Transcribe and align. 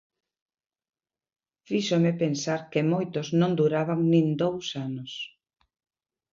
Fíxome 1.67 2.11
pensar 2.23 2.59
que 2.71 2.81
moitos 2.93 3.27
non 3.39 3.51
duraban 3.59 3.99
nin 4.11 4.25
dous 4.41 4.65
anos. 4.87 5.11